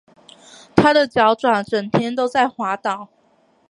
[0.75, 3.09] 它的脚爪整天都在滑倒